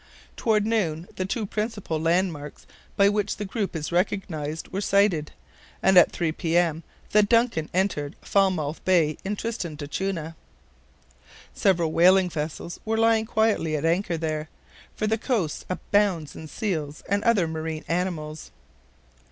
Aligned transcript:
Toward 0.35 0.65
noon, 0.65 1.07
the 1.15 1.27
two 1.27 1.45
principal 1.45 1.99
landmarks, 2.01 2.65
by 2.97 3.07
which 3.07 3.37
the 3.37 3.45
group 3.45 3.75
is 3.75 3.91
recognized 3.91 4.67
were 4.69 4.81
sighted, 4.81 5.29
and 5.83 5.95
at 5.95 6.11
3 6.11 6.31
P. 6.31 6.57
M. 6.57 6.81
the 7.11 7.21
DUNCAN 7.21 7.69
entered 7.71 8.15
Falmouth 8.19 8.83
Bay 8.83 9.17
in 9.23 9.35
Tristan 9.35 9.75
d'Acunha. 9.75 10.35
Several 11.53 11.91
whaling 11.91 12.31
vessels 12.31 12.79
were 12.83 12.97
lying 12.97 13.27
quietly 13.27 13.75
at 13.75 13.85
anchor 13.85 14.17
there, 14.17 14.49
for 14.95 15.05
the 15.05 15.19
coast 15.19 15.65
abounds 15.69 16.35
in 16.35 16.47
seals 16.47 17.03
and 17.07 17.23
other 17.23 17.47
marine 17.47 17.85
animals. 17.87 18.49